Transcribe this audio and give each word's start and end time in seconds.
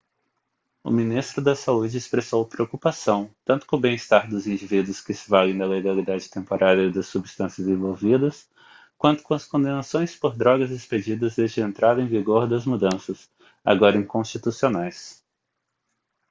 o 0.83 0.89
ministro 0.89 1.43
da 1.43 1.55
saúde 1.55 1.95
expressou 1.95 2.43
preocupação 2.43 3.29
tanto 3.45 3.67
com 3.67 3.75
o 3.75 3.79
bem-estar 3.79 4.27
dos 4.27 4.47
indivíduos 4.47 4.99
que 4.99 5.13
se 5.13 5.29
valem 5.29 5.55
da 5.55 5.63
legalidade 5.67 6.27
temporária 6.27 6.89
das 6.89 7.05
substâncias 7.05 7.67
envolvidas 7.67 8.49
quanto 8.97 9.21
com 9.21 9.35
as 9.35 9.45
condenações 9.45 10.15
por 10.15 10.35
drogas 10.35 10.71
expedidas 10.71 11.35
desde 11.35 11.61
a 11.61 11.67
entrada 11.67 12.01
em 12.01 12.07
vigor 12.07 12.47
das 12.49 12.65
mudanças 12.65 13.29
agora 13.63 13.95
inconstitucionais 13.95 15.23